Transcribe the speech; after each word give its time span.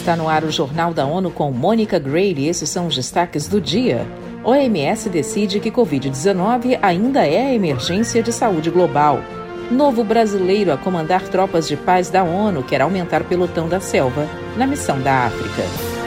Está 0.00 0.16
no 0.16 0.30
ar 0.30 0.44
o 0.44 0.50
Jornal 0.50 0.94
da 0.94 1.04
ONU 1.04 1.30
com 1.30 1.52
Mônica 1.52 1.98
Gray 1.98 2.32
e 2.34 2.48
esses 2.48 2.70
são 2.70 2.86
os 2.86 2.96
destaques 2.96 3.46
do 3.46 3.60
dia. 3.60 4.06
OMS 4.42 5.10
decide 5.10 5.60
que 5.60 5.70
Covid-19 5.70 6.78
ainda 6.80 7.26
é 7.26 7.54
emergência 7.54 8.22
de 8.22 8.32
saúde 8.32 8.70
global. 8.70 9.20
Novo 9.70 10.02
brasileiro 10.02 10.72
a 10.72 10.78
comandar 10.78 11.28
tropas 11.28 11.68
de 11.68 11.76
paz 11.76 12.08
da 12.08 12.24
ONU 12.24 12.62
quer 12.62 12.80
aumentar 12.80 13.24
pelotão 13.24 13.68
da 13.68 13.78
selva 13.78 14.26
na 14.56 14.66
missão 14.66 14.98
da 15.02 15.26
África. 15.26 15.99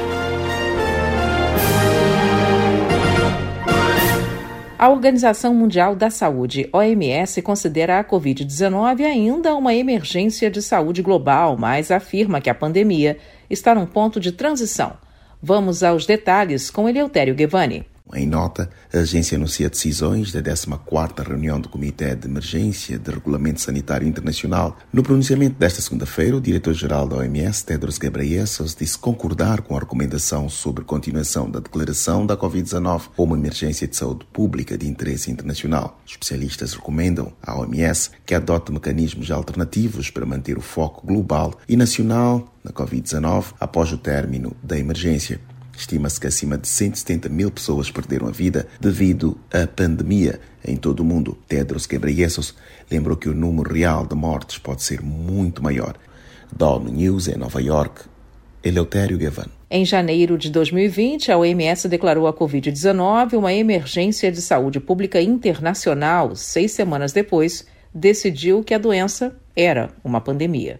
A 4.83 4.89
Organização 4.89 5.55
Mundial 5.55 5.95
da 5.95 6.09
Saúde, 6.09 6.67
OMS, 6.73 7.41
considera 7.41 7.99
a 7.99 8.03
Covid-19 8.03 9.05
ainda 9.05 9.55
uma 9.55 9.73
emergência 9.73 10.51
de 10.51 10.61
saúde 10.61 11.01
global, 11.01 11.55
mas 11.57 11.89
afirma 11.89 12.41
que 12.41 12.49
a 12.49 12.53
pandemia 12.53 13.17
está 13.49 13.73
num 13.73 13.85
ponto 13.85 14.19
de 14.19 14.33
transição. 14.33 14.97
Vamos 15.41 15.83
aos 15.83 16.05
detalhes 16.05 16.69
com 16.69 16.89
Eleutério 16.89 17.33
Guevani. 17.33 17.85
Em 18.11 18.27
nota, 18.27 18.69
a 18.93 18.97
agência 18.99 19.37
anuncia 19.37 19.69
decisões 19.69 20.31
da 20.31 20.41
14ª 20.41 21.25
reunião 21.25 21.59
do 21.59 21.69
Comitê 21.69 22.15
de 22.15 22.27
Emergência 22.27 22.99
de 22.99 23.09
Regulamento 23.09 23.61
Sanitário 23.61 24.07
Internacional. 24.07 24.77
No 24.91 25.01
pronunciamento 25.01 25.57
desta 25.57 25.81
segunda-feira, 25.81 26.35
o 26.35 26.41
diretor-geral 26.41 27.07
da 27.07 27.15
OMS, 27.17 27.65
Tedros 27.65 27.97
Ghebreyesus, 27.97 28.75
disse 28.75 28.97
concordar 28.97 29.61
com 29.61 29.75
a 29.75 29.79
recomendação 29.79 30.49
sobre 30.49 30.83
continuação 30.83 31.49
da 31.49 31.59
declaração 31.59 32.25
da 32.25 32.35
Covid-19 32.35 33.03
como 33.15 33.35
emergência 33.35 33.87
de 33.87 33.95
saúde 33.95 34.25
pública 34.31 34.77
de 34.77 34.87
interesse 34.87 35.31
internacional. 35.31 35.99
Especialistas 36.05 36.73
recomendam 36.73 37.33
à 37.41 37.57
OMS 37.57 38.11
que 38.25 38.35
adote 38.35 38.71
mecanismos 38.71 39.31
alternativos 39.31 40.11
para 40.11 40.25
manter 40.25 40.57
o 40.57 40.61
foco 40.61 41.07
global 41.07 41.57
e 41.67 41.75
nacional 41.75 42.53
na 42.63 42.71
Covid-19 42.71 43.53
após 43.59 43.91
o 43.91 43.97
término 43.97 44.55
da 44.61 44.77
emergência. 44.77 45.39
Estima-se 45.75 46.19
que 46.19 46.27
acima 46.27 46.57
de 46.57 46.67
170 46.67 47.29
mil 47.29 47.49
pessoas 47.49 47.89
perderam 47.89 48.27
a 48.27 48.31
vida 48.31 48.67
devido 48.79 49.37
à 49.51 49.65
pandemia 49.67 50.39
em 50.63 50.77
todo 50.77 50.99
o 50.99 51.05
mundo. 51.05 51.37
Tedros 51.47 51.85
Ghebreyesus 51.85 52.55
lembrou 52.89 53.17
que 53.17 53.27
o 53.27 53.33
número 53.33 53.73
real 53.73 54.05
de 54.05 54.15
mortes 54.15 54.57
pode 54.57 54.83
ser 54.83 55.01
muito 55.01 55.63
maior. 55.63 55.95
Da 56.55 56.69
ONU 56.69 56.91
News 56.91 57.27
em 57.27 57.35
Nova 57.35 57.61
York, 57.61 58.03
Eleutério 58.63 59.17
Gavan. 59.17 59.47
Em 59.69 59.83
janeiro 59.83 60.37
de 60.37 60.51
2020, 60.51 61.31
a 61.31 61.37
OMS 61.37 61.89
declarou 61.89 62.27
a 62.27 62.33
Covid-19 62.33 63.33
uma 63.33 63.51
emergência 63.51 64.31
de 64.31 64.39
saúde 64.39 64.79
pública 64.79 65.19
internacional. 65.19 66.35
Seis 66.35 66.71
semanas 66.73 67.11
depois, 67.11 67.65
decidiu 67.93 68.63
que 68.63 68.75
a 68.75 68.77
doença 68.77 69.35
era 69.55 69.89
uma 70.03 70.21
pandemia. 70.21 70.79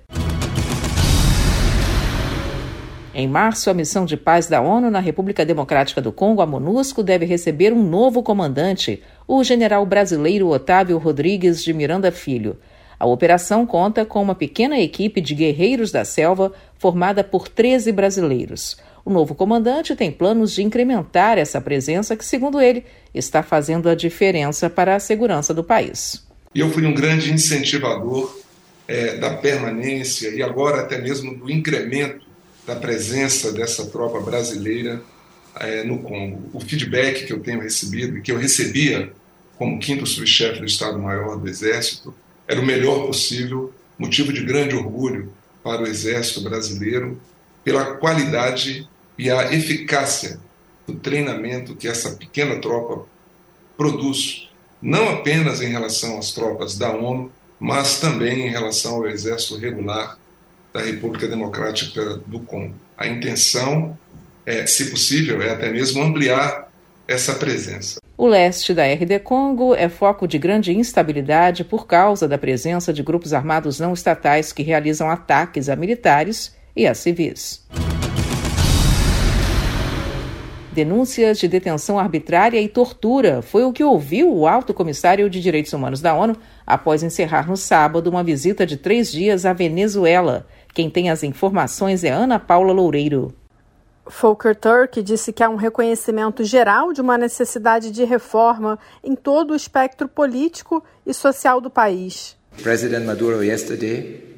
Em 3.15 3.27
março, 3.27 3.69
a 3.69 3.75
missão 3.75 4.05
de 4.05 4.17
paz 4.17 4.47
da 4.47 4.59
ONU 4.59 4.89
na 4.89 4.99
República 4.99 5.45
Democrática 5.45 6.01
do 6.01 6.11
Congo, 6.11 6.41
a 6.41 6.47
MONUSCO, 6.47 7.03
deve 7.03 7.27
receber 7.27 7.71
um 7.71 7.83
novo 7.83 8.23
comandante, 8.23 9.03
o 9.27 9.43
general 9.43 9.85
brasileiro 9.85 10.47
Otávio 10.49 10.97
Rodrigues 10.97 11.63
de 11.63 11.73
Miranda 11.73 12.11
Filho. 12.11 12.57
A 12.99 13.05
operação 13.05 13.67
conta 13.67 14.03
com 14.03 14.19
uma 14.19 14.33
pequena 14.33 14.79
equipe 14.79 15.21
de 15.21 15.35
guerreiros 15.35 15.91
da 15.91 16.03
selva 16.03 16.53
formada 16.79 17.23
por 17.23 17.47
13 17.47 17.91
brasileiros. 17.91 18.77
O 19.05 19.11
novo 19.11 19.35
comandante 19.35 19.95
tem 19.95 20.11
planos 20.11 20.51
de 20.51 20.63
incrementar 20.63 21.37
essa 21.37 21.61
presença 21.61 22.17
que, 22.17 22.25
segundo 22.25 22.59
ele, 22.59 22.83
está 23.13 23.43
fazendo 23.43 23.89
a 23.89 23.93
diferença 23.93 24.71
para 24.71 24.95
a 24.95 24.99
segurança 24.99 25.53
do 25.53 25.63
país. 25.63 26.25
Eu 26.55 26.71
fui 26.71 26.83
um 26.87 26.95
grande 26.95 27.31
incentivador 27.31 28.35
é, 28.87 29.17
da 29.17 29.35
permanência 29.35 30.29
e 30.29 30.41
agora 30.41 30.81
até 30.81 30.99
mesmo 30.99 31.35
do 31.37 31.51
incremento 31.51 32.32
da 32.65 32.75
presença 32.75 33.51
dessa 33.51 33.85
tropa 33.87 34.19
brasileira 34.19 35.01
é, 35.55 35.83
no 35.83 35.99
Congo. 35.99 36.49
O 36.53 36.59
feedback 36.59 37.25
que 37.25 37.33
eu 37.33 37.39
tenho 37.39 37.61
recebido 37.61 38.17
e 38.17 38.21
que 38.21 38.31
eu 38.31 38.37
recebia 38.37 39.11
como 39.57 39.79
quinto 39.79 40.05
subchefe 40.05 40.59
do 40.59 40.65
Estado-Maior 40.65 41.37
do 41.37 41.47
Exército 41.47 42.13
era 42.47 42.59
o 42.59 42.65
melhor 42.65 43.05
possível, 43.05 43.73
motivo 43.97 44.33
de 44.33 44.43
grande 44.43 44.75
orgulho 44.75 45.31
para 45.63 45.81
o 45.81 45.87
Exército 45.87 46.41
brasileiro 46.41 47.19
pela 47.63 47.95
qualidade 47.97 48.87
e 49.17 49.29
a 49.29 49.53
eficácia 49.53 50.39
do 50.85 50.95
treinamento 50.95 51.75
que 51.75 51.87
essa 51.87 52.11
pequena 52.11 52.59
tropa 52.59 53.05
produz, 53.77 54.49
não 54.81 55.09
apenas 55.09 55.61
em 55.61 55.67
relação 55.67 56.17
às 56.19 56.31
tropas 56.31 56.77
da 56.77 56.91
ONU, 56.91 57.31
mas 57.59 57.99
também 57.99 58.47
em 58.47 58.49
relação 58.49 58.95
ao 58.95 59.07
Exército 59.07 59.57
regular 59.57 60.17
da 60.73 60.81
República 60.81 61.27
Democrática 61.27 62.17
do 62.25 62.39
Congo. 62.39 62.73
A 62.97 63.07
intenção, 63.07 63.97
é, 64.45 64.65
se 64.65 64.89
possível, 64.89 65.41
é 65.41 65.51
até 65.51 65.71
mesmo 65.71 66.01
ampliar 66.01 66.71
essa 67.07 67.35
presença. 67.35 67.99
O 68.17 68.27
leste 68.27 68.73
da 68.73 68.85
RD 68.85 69.19
Congo 69.19 69.75
é 69.75 69.89
foco 69.89 70.27
de 70.27 70.37
grande 70.37 70.71
instabilidade 70.71 71.63
por 71.63 71.85
causa 71.85 72.27
da 72.27 72.37
presença 72.37 72.93
de 72.93 73.03
grupos 73.03 73.33
armados 73.33 73.79
não 73.79 73.93
estatais 73.93 74.51
que 74.51 74.63
realizam 74.63 75.09
ataques 75.09 75.69
a 75.69 75.75
militares 75.75 76.55
e 76.75 76.87
a 76.87 76.93
civis. 76.93 77.63
Denúncias 80.73 81.37
de 81.37 81.47
detenção 81.47 81.99
arbitrária 81.99 82.59
e 82.59 82.67
tortura 82.67 83.43
foi 83.43 83.63
o 83.63 83.71
que 83.71 83.83
ouviu 83.83 84.35
o 84.35 84.47
alto 84.47 84.73
comissário 84.73 85.29
de 85.29 85.39
direitos 85.39 85.71
humanos 85.71 86.01
da 86.01 86.15
ONU 86.15 86.35
após 86.65 87.03
encerrar 87.03 87.47
no 87.47 87.55
sábado 87.55 88.09
uma 88.09 88.23
visita 88.23 88.65
de 88.65 88.75
três 88.75 89.11
dias 89.11 89.45
à 89.45 89.53
Venezuela. 89.53 90.47
Quem 90.73 90.89
tem 90.89 91.09
as 91.09 91.23
informações 91.23 92.03
é 92.03 92.09
Ana 92.09 92.39
Paula 92.39 92.73
Loureiro. 92.73 93.33
Volker 94.05 94.55
Turk 94.55 95.01
disse 95.01 95.31
que 95.31 95.43
há 95.43 95.49
um 95.49 95.55
reconhecimento 95.55 96.43
geral 96.43 96.91
de 96.91 96.99
uma 96.99 97.17
necessidade 97.17 97.91
de 97.91 98.03
reforma 98.03 98.77
em 99.03 99.15
todo 99.15 99.51
o 99.51 99.55
espectro 99.55 100.07
político 100.07 100.83
e 101.05 101.13
social 101.13 101.61
do 101.61 101.69
país. 101.69 102.35
President 102.61 103.05
Maduro 103.05 103.43
yesterday 103.43 104.33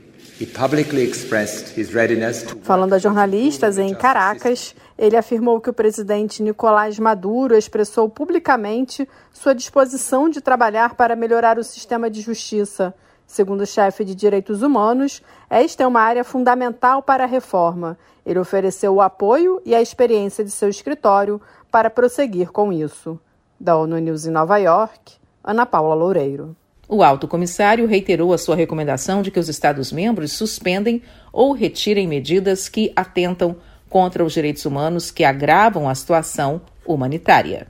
Falando 2.62 2.94
a 2.94 2.98
jornalistas 2.98 3.78
em 3.78 3.94
Caracas, 3.96 4.76
ele 4.98 5.16
afirmou 5.16 5.62
que 5.62 5.70
o 5.70 5.74
presidente 5.74 6.44
Nicolás 6.44 7.00
Maduro 7.00 7.56
expressou 7.56 8.10
publicamente 8.10 9.08
sua 9.32 9.56
disposição 9.56 10.30
de 10.30 10.42
trabalhar 10.42 10.96
para 10.96 11.16
melhorar 11.16 11.58
o 11.58 11.64
sistema 11.64 12.10
de 12.10 12.20
justiça. 12.20 12.94
Segundo 13.28 13.62
o 13.62 13.66
chefe 13.66 14.06
de 14.06 14.14
direitos 14.14 14.62
humanos, 14.62 15.22
esta 15.50 15.84
é 15.84 15.88
uma 15.88 16.02
área 16.02 16.24
fundamental 16.24 17.02
para 17.02 17.24
a 17.24 17.28
reforma. 17.28 17.98
Ele 18.26 18.40
ofereceu 18.40 18.94
o 18.94 19.02
apoio 19.02 19.62
e 19.66 19.74
a 19.74 19.82
experiência 19.82 20.44
de 20.44 20.52
seu 20.52 20.70
escritório 20.70 21.42
para 21.72 21.90
prosseguir 21.90 22.52
com 22.52 22.72
isso. 22.72 23.20
Da 23.60 23.76
ONU 23.78 23.98
News 23.98 24.26
em 24.26 24.32
Nova 24.32 24.58
York, 24.58 25.14
Ana 25.44 25.66
Paula 25.66 25.96
Loureiro. 25.96 26.56
O 26.88 27.02
alto 27.02 27.28
comissário 27.28 27.88
reiterou 27.88 28.32
a 28.32 28.38
sua 28.38 28.56
recomendação 28.56 29.22
de 29.22 29.32
que 29.32 29.40
os 29.40 29.50
Estados-membros 29.50 30.34
suspendem 30.34 31.02
ou 31.34 31.52
retirem 31.52 32.08
medidas 32.08 32.70
que 32.70 32.94
atentam 32.96 33.58
contra 33.90 34.24
os 34.24 34.34
direitos 34.34 34.66
humanos 34.66 35.10
que 35.10 35.24
agravam 35.24 35.90
a 35.90 35.96
situação 35.96 36.62
humanitária. 36.86 37.68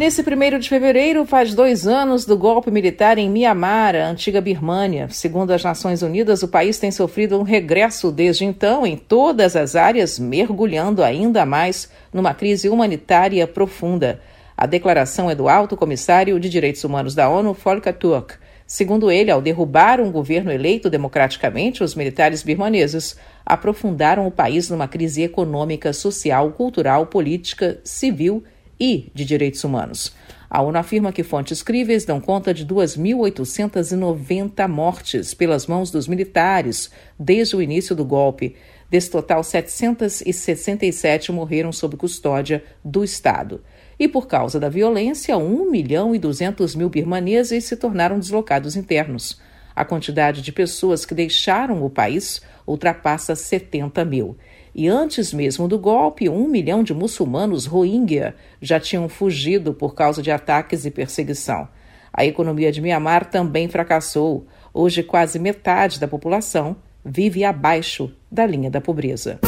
Nesse 0.00 0.22
1 0.22 0.58
de 0.58 0.66
fevereiro, 0.66 1.26
faz 1.26 1.54
dois 1.54 1.86
anos 1.86 2.24
do 2.24 2.34
golpe 2.34 2.70
militar 2.70 3.18
em 3.18 3.28
Mianmar, 3.28 3.94
a 3.94 4.08
antiga 4.08 4.40
Birmânia. 4.40 5.08
Segundo 5.10 5.50
as 5.50 5.62
Nações 5.62 6.00
Unidas, 6.00 6.42
o 6.42 6.48
país 6.48 6.78
tem 6.78 6.90
sofrido 6.90 7.38
um 7.38 7.42
regresso 7.42 8.10
desde 8.10 8.46
então 8.46 8.86
em 8.86 8.96
todas 8.96 9.54
as 9.54 9.76
áreas, 9.76 10.18
mergulhando 10.18 11.04
ainda 11.04 11.44
mais 11.44 11.90
numa 12.14 12.32
crise 12.32 12.70
humanitária 12.70 13.46
profunda. 13.46 14.22
A 14.56 14.64
declaração 14.64 15.30
é 15.30 15.34
do 15.34 15.50
alto 15.50 15.76
comissário 15.76 16.40
de 16.40 16.48
direitos 16.48 16.82
humanos 16.82 17.14
da 17.14 17.28
ONU, 17.28 17.52
Volker 17.52 17.92
Turk. 17.92 18.36
Segundo 18.66 19.10
ele, 19.10 19.30
ao 19.30 19.42
derrubar 19.42 20.00
um 20.00 20.10
governo 20.10 20.50
eleito 20.50 20.88
democraticamente, 20.88 21.84
os 21.84 21.94
militares 21.94 22.42
birmaneses 22.42 23.18
aprofundaram 23.44 24.26
o 24.26 24.30
país 24.30 24.70
numa 24.70 24.88
crise 24.88 25.24
econômica, 25.24 25.92
social, 25.92 26.52
cultural, 26.52 27.04
política, 27.04 27.78
civil 27.84 28.42
e 28.46 28.59
de 28.80 29.24
direitos 29.26 29.62
humanos. 29.62 30.12
A 30.48 30.62
ONU 30.62 30.78
afirma 30.78 31.12
que 31.12 31.22
fontes 31.22 31.62
críveis 31.62 32.04
dão 32.04 32.20
conta 32.20 32.52
de 32.52 32.66
2.890 32.66 34.66
mortes 34.66 35.34
pelas 35.34 35.66
mãos 35.66 35.90
dos 35.90 36.08
militares 36.08 36.90
desde 37.18 37.54
o 37.54 37.62
início 37.62 37.94
do 37.94 38.04
golpe. 38.04 38.56
Desse 38.90 39.10
total, 39.10 39.44
767 39.44 41.30
morreram 41.30 41.70
sob 41.70 41.96
custódia 41.96 42.64
do 42.84 43.04
Estado. 43.04 43.62
E 43.96 44.08
por 44.08 44.26
causa 44.26 44.58
da 44.58 44.68
violência, 44.68 45.36
1 45.36 45.70
milhão 45.70 46.14
e 46.14 46.18
200 46.18 46.74
mil 46.74 46.88
birmaneses 46.88 47.66
se 47.66 47.76
tornaram 47.76 48.18
deslocados 48.18 48.74
internos. 48.74 49.40
A 49.76 49.84
quantidade 49.84 50.42
de 50.42 50.50
pessoas 50.50 51.04
que 51.04 51.14
deixaram 51.14 51.84
o 51.84 51.90
país 51.90 52.42
ultrapassa 52.66 53.36
70 53.36 54.04
mil. 54.04 54.36
E 54.74 54.88
antes 54.88 55.32
mesmo 55.32 55.66
do 55.66 55.78
golpe, 55.78 56.28
um 56.28 56.46
milhão 56.46 56.82
de 56.82 56.94
muçulmanos 56.94 57.66
Rohingya 57.66 58.34
já 58.60 58.78
tinham 58.78 59.08
fugido 59.08 59.74
por 59.74 59.94
causa 59.94 60.22
de 60.22 60.30
ataques 60.30 60.84
e 60.84 60.90
perseguição. 60.90 61.68
A 62.12 62.24
economia 62.24 62.72
de 62.72 62.80
Mianmar 62.80 63.30
também 63.30 63.68
fracassou. 63.68 64.46
Hoje, 64.72 65.02
quase 65.02 65.38
metade 65.38 65.98
da 65.98 66.08
população 66.08 66.76
vive 67.04 67.44
abaixo 67.44 68.12
da 68.30 68.46
linha 68.46 68.70
da 68.70 68.80
pobreza. 68.80 69.40